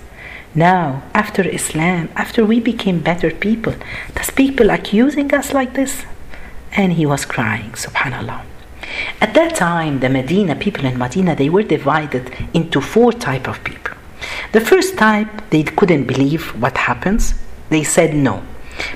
Now, 0.56 1.04
after 1.14 1.48
Islam, 1.48 2.10
after 2.16 2.44
we 2.44 2.60
became 2.60 3.00
better 3.00 3.32
people, 3.32 3.76
does 4.16 4.32
people 4.32 4.70
accusing 4.72 5.34
us 5.34 5.54
like 5.54 5.74
this? 5.74 6.06
And 6.72 6.94
he 6.94 7.06
was 7.06 7.26
crying, 7.26 7.72
subhanAllah. 7.72 8.42
At 9.22 9.34
that 9.36 9.56
time, 9.56 10.00
the 10.00 10.10
Medina 10.10 10.56
people 10.56 10.86
in 10.86 10.98
Medina, 10.98 11.36
they 11.36 11.50
were 11.50 11.64
divided 11.64 12.36
into 12.54 12.82
four 12.82 13.12
type 13.12 13.48
of 13.48 13.64
people. 13.64 13.96
The 14.52 14.62
first 14.62 14.98
type, 14.98 15.30
they 15.52 15.64
couldn't 15.64 16.06
believe 16.06 16.50
what 16.62 16.78
happens. 16.78 17.36
They 17.70 17.84
said 17.84 18.16
no. 18.16 18.44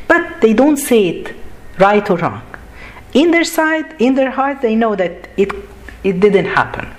But 0.08 0.42
they 0.42 0.54
don't 0.54 0.78
say 0.78 1.08
it 1.10 1.36
right 1.78 2.10
or 2.10 2.18
wrong. 2.18 2.42
In 3.14 3.30
their 3.30 3.44
side, 3.44 3.96
in 4.00 4.16
their 4.16 4.32
heart, 4.32 4.62
they 4.62 4.76
know 4.76 4.96
that 4.96 5.28
it 5.38 5.52
it 6.04 6.20
didn't 6.20 6.46
happen. 6.46 6.92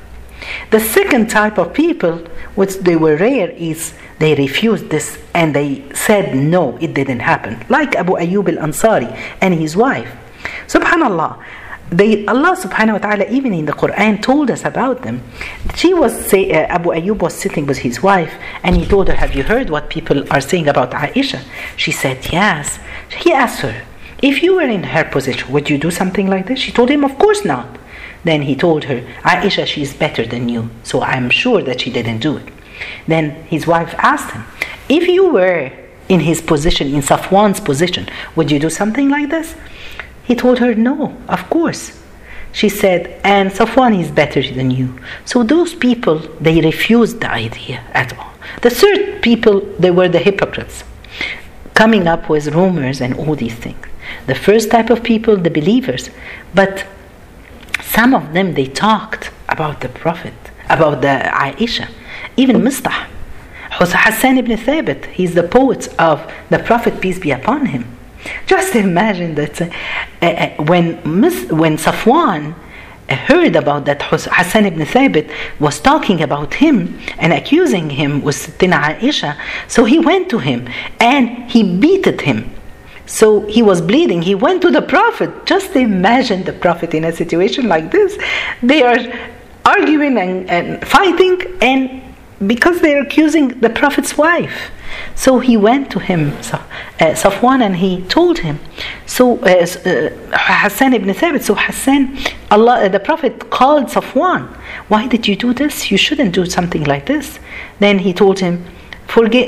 The 0.70 0.80
second 0.80 1.30
type 1.30 1.58
of 1.58 1.72
people, 1.72 2.18
which 2.54 2.78
they 2.78 2.96
were 2.96 3.16
rare, 3.16 3.50
is 3.50 3.94
they 4.18 4.34
refused 4.34 4.90
this 4.90 5.18
and 5.34 5.54
they 5.54 5.84
said 5.94 6.34
no, 6.34 6.76
it 6.80 6.94
didn't 6.94 7.20
happen. 7.20 7.64
Like 7.68 7.94
Abu 7.96 8.12
Ayyub 8.12 8.56
al 8.56 8.68
Ansari 8.68 9.10
and 9.40 9.54
his 9.54 9.76
wife. 9.76 10.10
Subhanallah. 10.66 11.42
They, 11.90 12.24
Allah 12.26 12.56
subhanahu 12.56 12.94
wa 12.94 12.98
ta'ala 12.98 13.24
even 13.26 13.52
in 13.52 13.66
the 13.66 13.72
Quran 13.72 14.20
told 14.22 14.50
us 14.50 14.64
about 14.64 15.02
them. 15.02 15.22
She 15.74 15.92
was 15.92 16.12
say, 16.26 16.50
uh, 16.50 16.66
Abu 16.66 16.90
Ayyub 16.90 17.20
was 17.20 17.34
sitting 17.34 17.66
with 17.66 17.78
his 17.78 18.02
wife 18.02 18.32
and 18.62 18.74
he 18.74 18.86
told 18.86 19.08
her, 19.08 19.14
Have 19.14 19.34
you 19.34 19.42
heard 19.42 19.68
what 19.70 19.90
people 19.90 20.24
are 20.32 20.40
saying 20.40 20.66
about 20.66 20.92
Aisha? 20.92 21.42
She 21.76 21.92
said, 21.92 22.32
Yes. 22.32 22.78
He 23.18 23.32
asked 23.32 23.60
her, 23.60 23.84
If 24.22 24.42
you 24.42 24.54
were 24.54 24.62
in 24.62 24.82
her 24.84 25.04
position, 25.04 25.52
would 25.52 25.68
you 25.68 25.76
do 25.78 25.90
something 25.90 26.26
like 26.26 26.46
this? 26.46 26.58
She 26.58 26.72
told 26.72 26.90
him, 26.90 27.04
Of 27.04 27.18
course 27.18 27.44
not. 27.44 27.68
Then 28.24 28.42
he 28.42 28.56
told 28.56 28.84
her, 28.84 29.00
Aisha, 29.22 29.66
she 29.66 29.82
is 29.82 29.94
better 29.94 30.26
than 30.26 30.48
you, 30.48 30.70
so 30.82 31.02
I'm 31.02 31.30
sure 31.30 31.62
that 31.62 31.82
she 31.82 31.90
didn't 31.90 32.18
do 32.18 32.38
it. 32.38 32.48
Then 33.06 33.30
his 33.44 33.66
wife 33.66 33.94
asked 33.98 34.32
him, 34.32 34.44
If 34.88 35.06
you 35.08 35.30
were 35.30 35.70
in 36.08 36.20
his 36.20 36.40
position, 36.40 36.94
in 36.94 37.02
Safwan's 37.02 37.60
position, 37.60 38.08
would 38.34 38.50
you 38.50 38.58
do 38.58 38.70
something 38.70 39.08
like 39.08 39.30
this? 39.30 39.54
He 40.24 40.34
told 40.34 40.58
her, 40.58 40.74
No, 40.74 41.16
of 41.28 41.48
course. 41.50 42.00
She 42.52 42.68
said, 42.68 43.20
And 43.24 43.50
Safwan 43.50 44.00
is 44.00 44.10
better 44.10 44.42
than 44.42 44.70
you. 44.70 44.98
So 45.24 45.42
those 45.42 45.74
people, 45.74 46.18
they 46.40 46.60
refused 46.60 47.20
the 47.20 47.30
idea 47.30 47.82
at 47.92 48.16
all. 48.18 48.32
The 48.62 48.70
third 48.70 49.22
people, 49.22 49.60
they 49.78 49.90
were 49.90 50.08
the 50.08 50.18
hypocrites, 50.18 50.84
coming 51.74 52.06
up 52.06 52.28
with 52.28 52.54
rumors 52.54 53.00
and 53.00 53.14
all 53.14 53.34
these 53.34 53.54
things. 53.54 53.86
The 54.26 54.34
first 54.34 54.70
type 54.70 54.90
of 54.90 55.02
people, 55.02 55.36
the 55.36 55.50
believers. 55.50 56.10
But 56.54 56.86
some 57.94 58.12
of 58.12 58.32
them 58.32 58.54
they 58.54 58.66
talked 58.66 59.30
about 59.48 59.80
the 59.80 59.88
Prophet, 59.88 60.34
about 60.68 61.00
the 61.00 61.14
Aisha, 61.32 61.88
even 62.36 62.56
Mistah. 62.56 63.06
Hassan 63.70 64.38
ibn 64.38 64.56
Thabit, 64.56 65.06
he's 65.06 65.34
the 65.34 65.42
poet 65.42 65.88
of 65.98 66.30
the 66.50 66.58
Prophet, 66.58 67.00
peace 67.00 67.18
be 67.18 67.30
upon 67.30 67.66
him. 67.66 67.84
Just 68.46 68.74
imagine 68.74 69.34
that 69.34 69.60
uh, 69.60 69.68
uh, 70.22 70.50
when, 70.64 70.96
when 71.62 71.76
Safwan 71.76 72.54
heard 73.08 73.54
about 73.56 73.84
that 73.84 74.00
Hassan 74.02 74.66
ibn 74.66 74.86
Thabit 74.86 75.30
was 75.60 75.80
talking 75.80 76.22
about 76.22 76.54
him 76.54 76.98
and 77.18 77.32
accusing 77.32 77.90
him 77.90 78.22
with 78.22 78.56
Tina 78.58 78.76
Aisha, 78.76 79.36
so 79.68 79.84
he 79.84 79.98
went 79.98 80.28
to 80.30 80.38
him 80.38 80.68
and 81.00 81.50
he 81.50 81.78
beated 81.78 82.22
him 82.22 82.53
so 83.06 83.40
he 83.42 83.62
was 83.62 83.80
bleeding. 83.80 84.22
He 84.22 84.34
went 84.34 84.62
to 84.62 84.70
the 84.70 84.82
Prophet. 84.82 85.46
Just 85.46 85.76
imagine 85.76 86.44
the 86.44 86.52
Prophet 86.52 86.94
in 86.94 87.04
a 87.04 87.12
situation 87.12 87.68
like 87.68 87.90
this. 87.90 88.18
They 88.62 88.82
are 88.82 88.98
arguing 89.64 90.16
and, 90.18 90.48
and 90.50 90.86
fighting, 90.86 91.40
and 91.60 92.02
because 92.46 92.80
they're 92.80 93.02
accusing 93.02 93.48
the 93.60 93.70
Prophet's 93.70 94.16
wife. 94.16 94.70
So 95.14 95.38
he 95.38 95.56
went 95.56 95.90
to 95.92 95.98
him, 95.98 96.30
uh, 96.30 96.60
Safwan, 96.98 97.62
and 97.62 97.76
he 97.76 98.02
told 98.02 98.38
him. 98.38 98.60
So 99.06 99.38
uh, 99.38 99.66
uh, 99.84 100.10
Hassan 100.32 100.94
ibn 100.94 101.12
Thabit, 101.14 101.42
so 101.42 101.54
Hassan, 101.54 102.16
Allah, 102.50 102.84
uh, 102.84 102.88
the 102.88 103.00
Prophet 103.00 103.50
called 103.50 103.86
Safwan. 103.86 104.46
Why 104.88 105.06
did 105.08 105.26
you 105.26 105.36
do 105.36 105.52
this? 105.52 105.90
You 105.90 105.98
shouldn't 105.98 106.34
do 106.34 106.46
something 106.46 106.84
like 106.84 107.06
this. 107.06 107.38
Then 107.80 107.98
he 108.00 108.12
told 108.12 108.38
him, 108.38 108.64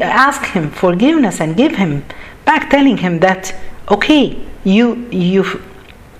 ask 0.00 0.44
him 0.46 0.70
forgiveness 0.70 1.40
and 1.40 1.56
give 1.56 1.76
him 1.76 2.04
back 2.46 2.70
telling 2.70 2.96
him 2.96 3.18
that 3.20 3.54
okay 3.90 4.38
you 4.64 4.86
you 5.10 5.44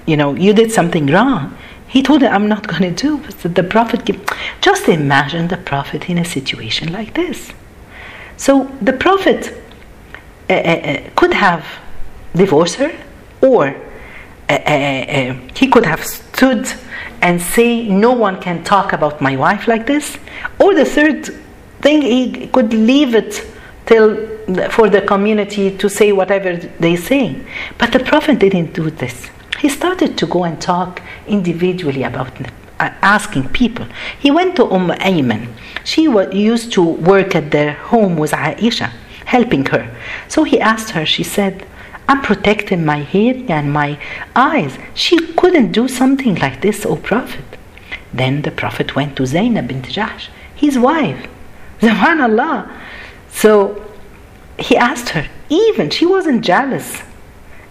you 0.04 0.16
know 0.16 0.35
you 0.35 0.52
did 0.52 0.71
something 0.71 1.06
wrong. 1.06 1.56
He 1.88 2.02
told 2.02 2.21
him 2.23 2.33
i'm 2.33 2.49
not 2.49 2.66
going 2.66 2.95
to 2.95 3.02
do 3.06 3.11
But 3.42 3.54
the 3.54 3.62
prophet 3.62 4.04
give, 4.04 4.18
just 4.61 4.88
imagine 4.88 5.49
the 5.49 5.56
prophet 5.56 6.11
in 6.11 6.18
a 6.18 6.25
situation 6.25 6.92
like 6.92 7.14
this. 7.14 7.52
So 8.37 8.64
the 8.83 8.92
prophet 8.92 9.40
uh, 10.50 10.52
uh, 10.52 11.11
could 11.16 11.33
have 11.33 11.64
divorced 12.35 12.76
her 12.76 12.92
or 13.40 13.75
uh, 14.49 15.35
he 15.54 15.66
could 15.68 15.87
have 15.87 16.04
stood 16.04 16.68
and 17.23 17.40
say 17.40 17.88
no 17.88 18.12
one 18.12 18.40
can 18.40 18.62
talk 18.62 18.92
about 18.92 19.21
my 19.21 19.35
wife 19.37 19.66
like 19.66 19.87
this. 19.87 20.18
Or 20.61 20.75
the 20.75 20.85
third 20.85 21.26
thing 21.80 22.02
he 22.02 22.47
could 22.49 22.73
leave 22.73 23.14
it 23.14 23.42
till 23.87 24.36
for 24.71 24.88
the 24.88 25.03
community 25.03 25.76
to 25.76 25.88
say 25.88 26.12
whatever 26.12 26.57
they 26.57 26.97
say. 26.97 27.37
But 27.79 27.93
the 27.93 28.00
Prophet 28.00 28.38
didn't 28.38 28.73
do 28.75 28.91
this. 28.91 29.31
He 29.59 29.69
started 29.69 30.17
to 30.19 30.26
go 30.26 30.45
and 30.45 30.61
talk 30.61 31.03
individually 31.26 32.03
about 32.03 32.31
uh, 32.79 32.91
asking 33.03 33.49
people. 33.49 33.87
He 34.19 34.31
went 34.31 34.57
to 34.57 34.65
Umm 34.67 34.91
Ayman. 34.91 35.49
She 35.85 36.09
was, 36.09 36.33
used 36.35 36.73
to 36.73 36.83
work 36.83 37.35
at 37.35 37.50
their 37.50 37.73
home 37.73 38.17
with 38.17 38.33
Aisha, 38.33 38.91
helping 39.25 39.65
her. 39.67 39.95
So 40.29 40.45
he 40.45 40.61
asked 40.61 40.91
her, 40.91 41.07
she 41.07 41.23
said, 41.23 41.67
I'm 42.09 42.23
protecting 42.23 42.85
my 42.85 43.03
hearing 43.03 43.50
and 43.50 43.73
my 43.73 43.99
eyes. 44.37 44.79
She 44.95 45.33
couldn't 45.33 45.73
do 45.73 45.88
something 45.88 46.37
like 46.37 46.61
this, 46.61 46.87
O 46.87 46.97
Prophet. 46.97 47.45
Then 48.12 48.43
the 48.43 48.53
Prophet 48.53 48.95
went 48.95 49.17
to 49.17 49.26
Zainab 49.26 49.69
bint 49.69 49.87
Jahsh, 49.87 50.29
his 50.55 50.79
wife. 50.79 51.29
Subhanallah. 51.81 52.71
So 53.31 53.86
he 54.58 54.76
asked 54.76 55.10
her, 55.10 55.28
even 55.48 55.90
she 55.90 56.06
wasn't 56.06 56.44
jealous. 56.44 57.02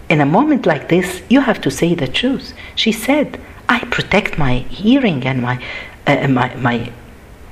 In 0.09 0.21
a 0.21 0.25
moment 0.25 0.65
like 0.65 0.89
this, 0.89 1.21
you 1.29 1.41
have 1.41 1.59
to 1.61 1.71
say 1.71 1.95
the 1.95 2.07
truth. 2.07 2.53
She 2.75 2.91
said, 2.91 3.39
I 3.67 3.79
protect 3.85 4.37
my 4.37 4.59
hearing 4.59 5.25
and 5.25 5.41
my, 5.41 5.63
uh, 6.05 6.27
my, 6.27 6.53
my 6.55 6.91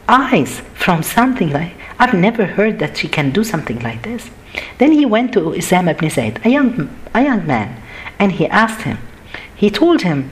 eyes 0.07 0.61
from 0.75 1.01
something 1.01 1.49
like 1.49 1.73
I've 1.99 2.13
never 2.13 2.45
heard 2.45 2.79
that 2.79 2.97
she 2.97 3.07
can 3.07 3.31
do 3.31 3.43
something 3.43 3.79
like 3.79 4.03
this. 4.03 4.29
Then 4.77 4.91
he 4.91 5.05
went 5.05 5.33
to 5.33 5.39
Usama 5.39 5.91
ibn 5.91 6.09
Zayd, 6.09 6.39
a 6.45 6.49
young, 6.49 6.89
a 7.13 7.23
young 7.23 7.47
man, 7.47 7.81
and 8.19 8.33
he 8.33 8.47
asked 8.47 8.81
him, 8.81 8.97
he 9.55 9.69
told 9.69 10.01
him, 10.01 10.29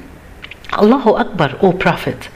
Allahu 0.74 1.12
Akbar, 1.16 1.58
O 1.62 1.74
Prophet, 1.74 2.30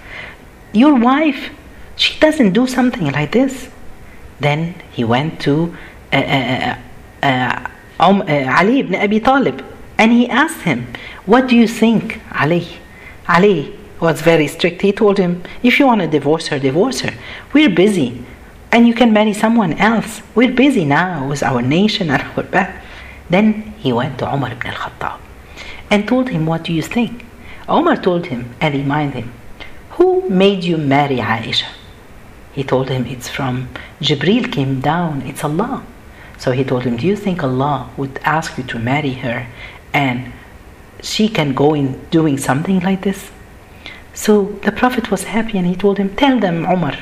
your 0.74 0.96
wife, 0.96 1.52
she 1.96 2.20
doesn't 2.20 2.54
do 2.54 2.68
something 2.68 3.12
like 3.12 3.32
this. 3.32 3.70
Then 4.40 4.76
he 4.92 5.04
went 5.04 5.40
to 5.42 5.76
Ali 8.00 8.80
ibn 8.80 8.96
Abi 8.96 9.20
Talib 9.20 9.64
and 9.98 10.12
he 10.12 10.30
asked 10.30 10.62
him, 10.62 10.88
What 11.26 11.48
do 11.48 11.56
you 11.56 11.68
think, 11.68 12.22
Ali? 12.34 12.68
Ali, 13.28 13.76
was 14.00 14.22
very 14.22 14.48
strict. 14.48 14.82
He 14.82 14.92
told 14.92 15.18
him, 15.18 15.42
if 15.64 15.80
you 15.80 15.86
want 15.88 16.02
to 16.02 16.08
divorce 16.08 16.48
her, 16.48 16.60
divorce 16.60 17.00
her. 17.02 17.14
We're 17.54 17.70
busy. 17.70 18.24
And 18.72 18.88
you 18.88 18.94
can 18.94 19.14
marry 19.14 19.34
someone 19.34 19.74
else. 19.74 20.22
We're 20.36 20.52
busy 20.52 20.86
now 20.86 21.28
with 21.28 21.42
our 21.44 21.62
nation 21.62 22.10
and 22.10 22.22
our 22.22 22.44
back. 22.44 22.84
Then 23.30 23.74
he 23.78 23.94
went 23.94 24.20
to 24.20 24.32
Umar 24.34 24.52
ibn 24.52 24.68
al-Khattab 24.68 25.20
and 25.90 26.08
told 26.08 26.30
him, 26.30 26.46
what 26.46 26.64
do 26.64 26.74
you 26.74 26.82
think? 26.82 27.26
Umar 27.70 27.96
told 27.96 28.28
him 28.28 28.54
and 28.60 28.76
reminded 28.76 29.24
him, 29.24 29.34
who 29.92 30.30
made 30.30 30.64
you 30.64 30.78
marry 30.78 31.18
Aisha? 31.18 31.68
He 32.52 32.64
told 32.64 32.90
him, 32.90 33.06
it's 33.06 33.30
from 33.30 33.70
Jibril 34.02 34.52
came 34.52 34.82
down, 34.82 35.22
it's 35.24 35.44
Allah. 35.44 35.84
So 36.38 36.52
he 36.52 36.64
told 36.64 36.84
him, 36.84 36.98
do 36.98 37.08
you 37.08 37.16
think 37.16 37.44
Allah 37.44 37.90
would 37.98 38.20
ask 38.24 38.58
you 38.58 38.64
to 38.66 38.80
marry 38.80 39.14
her 39.14 39.48
and 39.94 40.34
she 41.02 41.30
can 41.30 41.54
go 41.54 41.74
in 41.74 42.04
doing 42.10 42.38
something 42.38 42.80
like 42.82 43.02
this? 43.02 43.32
So 44.14 44.46
the 44.64 44.72
Prophet 44.72 45.12
was 45.12 45.26
happy 45.26 45.58
and 45.58 45.68
he 45.68 45.76
told 45.76 45.98
him, 45.98 46.16
Tell 46.16 46.40
them, 46.40 46.66
Umar. 46.66 46.98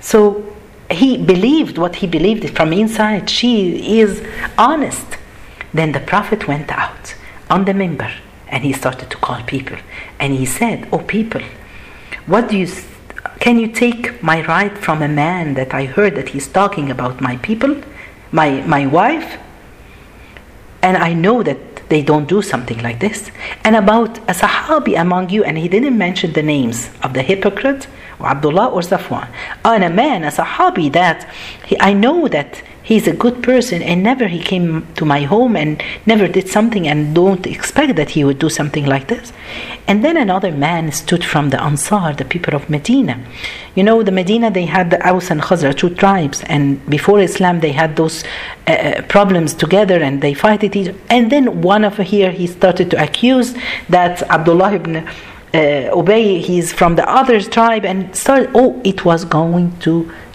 So 0.00 0.56
he 0.90 1.16
believed 1.16 1.78
what 1.78 1.96
he 1.96 2.06
believed 2.06 2.56
from 2.56 2.72
inside. 2.72 3.30
She 3.30 4.00
is 4.00 4.26
honest. 4.58 5.06
Then 5.72 5.92
the 5.92 6.00
Prophet 6.00 6.48
went 6.48 6.70
out 6.72 7.14
on 7.48 7.64
the 7.64 7.72
minbar 7.72 8.12
and 8.48 8.64
he 8.64 8.72
started 8.72 9.10
to 9.10 9.16
call 9.18 9.42
people. 9.42 9.78
And 10.18 10.32
he 10.34 10.46
said, 10.46 10.88
Oh, 10.92 10.98
people, 10.98 11.42
what 12.26 12.48
do 12.48 12.56
you. 12.56 12.68
Can 13.40 13.58
you 13.58 13.68
take 13.68 14.20
my 14.22 14.44
right 14.46 14.76
from 14.76 15.00
a 15.02 15.08
man 15.08 15.54
that 15.54 15.72
I 15.72 15.84
heard 15.84 16.16
that 16.16 16.30
he's 16.30 16.48
talking 16.48 16.90
about 16.90 17.20
my 17.20 17.36
people, 17.36 17.80
my, 18.32 18.62
my 18.62 18.86
wife? 18.86 19.38
And 20.82 20.96
I 20.96 21.12
know 21.12 21.42
that 21.42 21.88
they 21.88 22.02
don't 22.02 22.28
do 22.28 22.42
something 22.42 22.78
like 22.82 23.00
this. 23.00 23.30
And 23.64 23.74
about 23.76 24.18
a 24.18 24.34
Sahabi 24.34 25.00
among 25.00 25.30
you, 25.30 25.44
and 25.44 25.58
he 25.58 25.68
didn't 25.68 25.96
mention 25.96 26.32
the 26.32 26.42
names 26.42 26.90
of 27.02 27.14
the 27.14 27.22
hypocrite, 27.22 27.88
or 28.18 28.26
Abdullah 28.26 28.68
or 28.68 28.80
Safwan. 28.80 29.28
And 29.64 29.84
a 29.84 29.90
man, 29.90 30.24
a 30.24 30.28
Sahabi 30.28 30.92
that 30.92 31.28
he, 31.66 31.78
I 31.80 31.92
know 31.92 32.28
that 32.28 32.62
he's 32.88 33.06
a 33.06 33.12
good 33.24 33.42
person 33.42 33.82
and 33.82 34.02
never 34.02 34.26
he 34.28 34.40
came 34.52 34.68
to 34.94 35.04
my 35.04 35.20
home 35.32 35.54
and 35.62 35.82
never 36.06 36.26
did 36.26 36.48
something 36.48 36.88
and 36.88 37.14
don't 37.14 37.46
expect 37.46 37.96
that 37.96 38.10
he 38.16 38.24
would 38.24 38.38
do 38.38 38.48
something 38.48 38.86
like 38.86 39.08
this. 39.08 39.30
And 39.86 40.02
then 40.02 40.16
another 40.16 40.52
man 40.52 40.90
stood 40.92 41.22
from 41.32 41.50
the 41.50 41.60
Ansar, 41.62 42.14
the 42.14 42.24
people 42.24 42.54
of 42.54 42.70
Medina. 42.70 43.16
You 43.74 43.84
know, 43.84 44.02
the 44.02 44.10
Medina, 44.20 44.50
they 44.50 44.64
had 44.64 44.88
the 44.90 45.00
Aus 45.06 45.30
and 45.30 45.42
Khazraj 45.42 45.76
two 45.76 45.90
tribes, 46.02 46.42
and 46.54 46.64
before 46.96 47.20
Islam, 47.20 47.60
they 47.60 47.72
had 47.72 47.90
those 48.00 48.16
uh, 48.24 48.70
uh 48.70 49.02
problems 49.16 49.50
together 49.64 49.98
and 50.06 50.14
they 50.24 50.34
fight 50.44 50.62
it. 50.64 50.74
And 51.10 51.30
then 51.32 51.44
one 51.74 51.84
of 51.84 51.94
here, 52.14 52.30
he 52.40 52.46
started 52.46 52.86
to 52.92 52.96
accuse 53.06 53.48
that 53.96 54.14
Abdullah 54.36 54.72
ibn 54.78 54.96
uh, 54.96 56.00
Ubay, 56.00 56.40
he's 56.48 56.72
from 56.72 56.92
the 57.00 57.06
other 57.20 57.38
tribe, 57.56 57.84
and 57.90 57.98
started, 58.16 58.50
oh, 58.54 58.80
it 58.92 59.04
was 59.04 59.20
going 59.38 59.66
to 59.86 59.92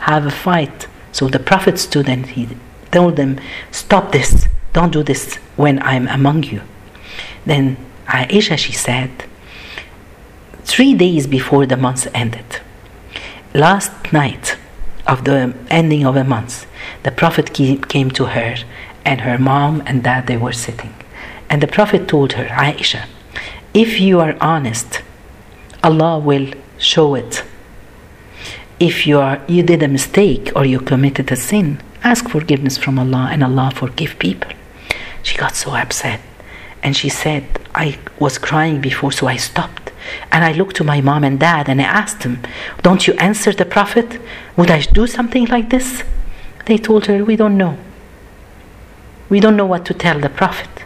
have 0.09 0.25
a 0.25 0.35
fight. 0.47 0.87
So 1.13 1.29
the 1.29 1.39
Prophet 1.39 1.79
stood 1.79 2.09
and 2.09 2.25
he 2.25 2.49
told 2.91 3.15
them, 3.15 3.39
Stop 3.71 4.11
this, 4.11 4.49
don't 4.73 4.91
do 4.91 5.03
this 5.03 5.35
when 5.55 5.81
I'm 5.81 6.07
among 6.09 6.43
you. 6.43 6.61
Then 7.45 7.77
Aisha, 8.07 8.57
she 8.57 8.73
said, 8.73 9.11
three 10.63 10.93
days 10.93 11.27
before 11.27 11.65
the 11.65 11.77
month 11.77 12.07
ended, 12.13 12.59
last 13.53 13.91
night 14.11 14.57
of 15.05 15.23
the 15.23 15.53
ending 15.69 16.05
of 16.05 16.15
a 16.15 16.23
month, 16.23 16.65
the 17.03 17.11
Prophet 17.11 17.53
came 17.53 18.09
to 18.11 18.25
her 18.25 18.55
and 19.05 19.21
her 19.21 19.37
mom 19.37 19.83
and 19.85 20.03
dad, 20.03 20.27
they 20.27 20.37
were 20.37 20.53
sitting. 20.53 20.93
And 21.49 21.61
the 21.61 21.67
Prophet 21.67 22.07
told 22.07 22.33
her, 22.33 22.45
Aisha, 22.45 23.05
if 23.73 23.99
you 23.99 24.19
are 24.19 24.35
honest, 24.41 25.01
Allah 25.83 26.17
will 26.17 26.51
show 26.77 27.15
it. 27.15 27.43
If 28.83 29.07
you 29.07 29.17
are 29.19 29.41
you 29.47 29.63
did 29.63 29.81
a 29.81 29.87
mistake 29.87 30.51
or 30.57 30.65
you 30.65 30.79
committed 30.81 31.31
a 31.31 31.37
sin, 31.37 31.79
ask 32.03 32.27
forgiveness 32.27 32.77
from 32.77 32.99
Allah 32.99 33.29
and 33.31 33.41
Allah 33.41 33.71
forgive 33.73 34.19
people. 34.19 34.51
She 35.21 35.37
got 35.37 35.55
so 35.55 35.73
upset 35.73 36.19
and 36.83 36.93
she 36.93 37.07
said, 37.07 37.45
I 37.73 37.97
was 38.19 38.37
crying 38.37 38.81
before, 38.81 39.13
so 39.13 39.25
I 39.27 39.37
stopped. 39.37 39.93
And 40.33 40.43
I 40.43 40.51
looked 40.51 40.75
to 40.75 40.83
my 40.83 40.99
mom 40.99 41.23
and 41.23 41.39
dad 41.39 41.69
and 41.69 41.79
I 41.79 41.85
asked 41.85 42.23
them, 42.23 42.39
Don't 42.81 43.07
you 43.07 43.13
answer 43.29 43.53
the 43.53 43.63
Prophet? 43.63 44.19
Would 44.57 44.69
I 44.69 44.81
do 44.81 45.07
something 45.07 45.45
like 45.45 45.69
this? 45.69 46.03
They 46.65 46.77
told 46.77 47.05
her, 47.05 47.23
We 47.23 47.37
don't 47.37 47.57
know. 47.57 47.77
We 49.29 49.39
don't 49.39 49.55
know 49.55 49.71
what 49.73 49.85
to 49.85 49.93
tell 49.93 50.19
the 50.19 50.35
Prophet. 50.41 50.83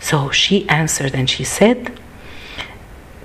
So 0.00 0.30
she 0.30 0.66
answered 0.70 1.14
and 1.14 1.28
she 1.28 1.44
said, 1.44 1.92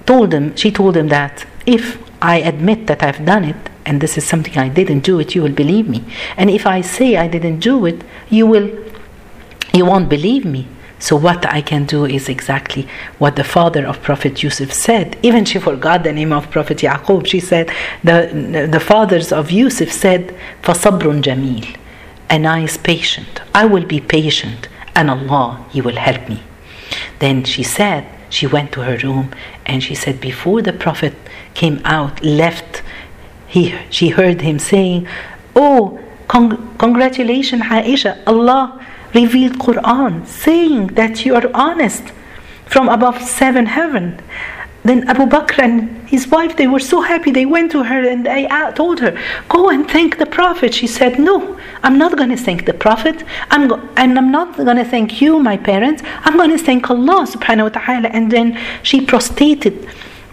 told 0.05 0.31
them, 0.31 0.57
she 0.57 0.71
told 0.71 0.95
them 0.95 1.07
that 1.07 1.45
if 1.65 1.97
I 2.21 2.37
admit 2.41 2.87
that 2.87 3.01
I've 3.01 3.23
done 3.23 3.45
it 3.45 3.69
and 3.89 4.01
this 4.01 4.17
is 4.19 4.23
something 4.23 4.55
I 4.55 4.69
didn't 4.69 4.99
do 4.99 5.19
it, 5.19 5.33
you 5.33 5.41
will 5.41 5.57
believe 5.63 5.89
me. 5.89 6.03
And 6.37 6.47
if 6.51 6.67
I 6.67 6.81
say 6.81 7.17
I 7.17 7.27
didn't 7.27 7.59
do 7.59 7.87
it, 7.87 8.03
you 8.29 8.45
will 8.45 8.69
you 9.73 9.85
won't 9.85 10.09
believe 10.09 10.45
me. 10.45 10.67
So 10.99 11.15
what 11.15 11.45
I 11.45 11.61
can 11.61 11.85
do 11.85 12.05
is 12.05 12.29
exactly 12.29 12.87
what 13.17 13.35
the 13.35 13.43
father 13.43 13.83
of 13.87 14.03
Prophet 14.03 14.43
Yusuf 14.43 14.71
said. 14.71 15.17
Even 15.23 15.43
she 15.45 15.57
forgot 15.57 16.03
the 16.03 16.13
name 16.13 16.31
of 16.31 16.51
Prophet 16.51 16.77
Yaqub. 16.79 17.25
She 17.25 17.39
said 17.39 17.65
the 18.03 18.17
the 18.75 18.83
fathers 18.91 19.31
of 19.39 19.49
Yusuf 19.49 19.91
said 19.91 20.35
Fasabrun 20.61 21.19
Jamil. 21.27 21.65
And 22.33 22.45
I 22.45 22.59
is 22.69 22.77
patient. 22.77 23.41
I 23.55 23.65
will 23.65 23.87
be 23.95 23.99
patient 23.99 24.61
and 24.95 25.09
Allah 25.09 25.65
He 25.73 25.81
will 25.81 25.99
help 26.07 26.29
me. 26.29 26.39
Then 27.23 27.43
she 27.43 27.63
said 27.63 28.01
she 28.29 28.45
went 28.55 28.71
to 28.73 28.81
her 28.81 28.97
room 28.97 29.27
and 29.65 29.77
she 29.83 29.95
said 29.95 30.21
before 30.21 30.61
the 30.61 30.73
Prophet 30.73 31.15
came 31.55 31.81
out, 31.83 32.23
left 32.23 32.83
he 33.49 33.61
she 33.89 34.09
heard 34.09 34.39
him 34.41 34.57
saying, 34.59 35.07
"Oh, 35.55 35.99
con- 36.27 36.59
congratulations, 36.77 37.63
Aisha! 37.63 38.11
Allah." 38.25 38.63
revealed 39.13 39.57
Quran 39.57 40.25
saying 40.27 40.87
that 40.99 41.25
you 41.25 41.33
are 41.35 41.49
honest 41.53 42.03
from 42.65 42.87
above 42.89 43.21
seven 43.23 43.65
heaven. 43.65 44.19
Then 44.83 45.07
Abu 45.09 45.25
Bakr 45.25 45.59
and 45.59 46.07
his 46.07 46.27
wife, 46.27 46.55
they 46.55 46.67
were 46.67 46.79
so 46.79 47.01
happy. 47.01 47.31
They 47.31 47.45
went 47.45 47.71
to 47.71 47.83
her 47.83 48.07
and 48.07 48.25
they 48.25 48.47
uh, 48.47 48.71
told 48.71 48.99
her, 49.01 49.11
"Go 49.49 49.69
and 49.69 49.89
thank 49.89 50.17
the 50.19 50.25
Prophet." 50.25 50.73
She 50.73 50.87
said, 50.87 51.19
"No, 51.19 51.35
I'm 51.83 51.97
not 51.97 52.15
going 52.17 52.29
to 52.29 52.37
thank 52.37 52.65
the 52.65 52.73
Prophet. 52.73 53.23
I'm 53.51 53.67
go- 53.67 53.81
and 53.97 54.17
I'm 54.17 54.31
not 54.31 54.55
going 54.55 54.77
to 54.77 54.85
thank 54.85 55.21
you, 55.21 55.39
my 55.39 55.57
parents. 55.57 56.01
I'm 56.23 56.37
going 56.37 56.51
to 56.51 56.63
thank 56.69 56.89
Allah 56.89 57.21
Subhanahu 57.35 57.65
wa 57.69 57.81
Taala." 57.81 58.09
And 58.13 58.31
then 58.31 58.57
she 58.81 59.01
prostrated, 59.01 59.75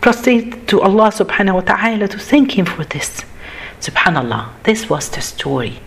prostrated 0.07 0.69
to 0.69 0.81
Allah 0.81 1.09
Subhanahu 1.11 1.55
wa 1.55 1.65
Taala 1.73 2.07
to 2.09 2.19
thank 2.19 2.59
Him 2.59 2.67
for 2.67 2.85
this. 2.85 3.25
Subhanallah, 3.81 4.43
this 4.63 4.89
was 4.89 5.11
the 5.11 5.21
story 5.21 5.81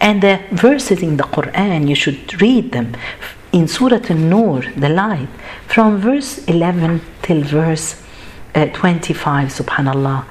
and 0.00 0.22
the 0.22 0.40
verses 0.50 1.02
in 1.02 1.16
the 1.16 1.24
Quran, 1.24 1.88
you 1.88 1.94
should 1.94 2.40
read 2.40 2.72
them 2.72 2.96
in 3.52 3.68
Surah 3.68 4.00
An-Nur, 4.08 4.62
the 4.76 4.88
light, 4.88 5.28
from 5.66 5.98
verse 5.98 6.44
11 6.46 7.00
till 7.22 7.42
verse 7.42 8.02
uh, 8.54 8.66
25, 8.66 9.48
subhanallah. 9.48 10.24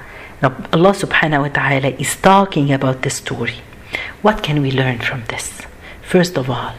Allah 0.44 0.94
subhanahu 1.04 1.42
wa 1.42 1.48
ta'ala 1.50 1.90
is 2.00 2.16
talking 2.16 2.72
about 2.72 3.04
the 3.04 3.10
story. 3.10 3.58
What 4.22 4.42
can 4.42 4.62
we 4.62 4.72
learn 4.72 5.00
from 5.00 5.24
this? 5.30 5.62
First 6.02 6.38
of 6.38 6.50
all, 6.50 6.74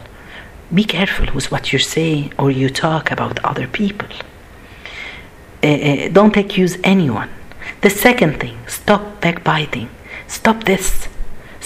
be 0.73 0.83
careful 0.83 1.33
with 1.33 1.51
what 1.51 1.71
you 1.71 1.79
say 1.79 2.29
or 2.37 2.51
you 2.51 2.69
talk 2.69 3.11
about 3.11 3.43
other 3.43 3.67
people 3.67 4.09
Uh, 5.62 5.66
uh, 5.66 6.08
don't 6.10 6.36
accuse 6.36 6.78
anyone. 6.84 7.30
The 7.80 7.90
second 7.90 8.40
thing, 8.40 8.58
stop 8.66 9.20
backbiting. 9.20 9.88
Stop 10.26 10.64
this 10.64 11.08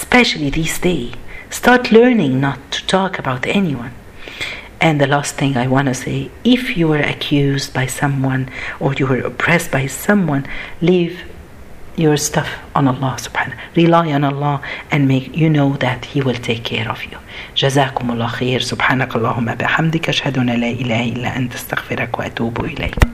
especially 0.03 0.51
these 0.51 0.79
days. 0.79 1.15
Start 1.51 1.93
learning 1.93 2.41
not 2.41 2.59
to 2.73 2.87
talk 2.87 3.19
about 3.19 3.47
anyone. 3.47 3.93
And 4.81 5.01
the 5.01 5.07
last 5.07 5.37
thing 5.37 5.57
I 5.57 5.67
want 5.69 5.87
to 5.89 5.95
say 5.95 6.31
if 6.45 6.77
you 6.77 6.89
were 6.89 7.07
accused 7.15 7.73
by 7.73 7.87
someone 7.87 8.51
or 8.81 8.95
you 8.95 9.07
were 9.07 9.21
oppressed 9.21 9.71
by 9.71 9.87
someone, 9.87 10.47
leave 10.81 11.15
your 11.95 12.17
stuff 12.17 12.49
on 12.75 12.89
Allah 12.89 13.15
subhanahu 13.21 13.59
rely 13.77 14.13
on 14.13 14.25
Allah 14.25 14.63
and 14.91 15.07
make 15.07 15.37
you 15.37 15.51
know 15.51 15.77
that 15.77 16.07
He 16.13 16.23
will 16.23 16.41
take 16.51 16.65
care 16.65 16.89
of 16.91 17.05
you 17.05 17.19
جزاكم 17.57 18.11
الله 18.11 18.27
خير 18.27 18.61
سبحانك 18.61 19.17
اللهم 19.17 19.55
بحمدك 19.55 20.09
أشهد 20.09 20.39
أن 20.39 20.47
لا 20.47 20.71
إله 20.71 21.09
إلا 21.09 21.37
أنت 21.37 21.55
استغفرك 21.55 22.19
وأتوب 22.19 22.65
إليك 22.65 23.13